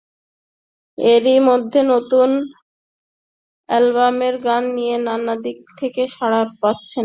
এরই 0.97 1.39
মধ্যে 1.49 1.79
নতুন 1.93 2.29
অ্যালবামের 3.69 4.35
গান 4.43 4.63
নিয়ে 4.77 4.95
নানা 5.07 5.33
দিক 5.43 5.57
থেকে 5.79 6.01
সাড়া 6.15 6.41
পাচ্ছেন। 6.61 6.99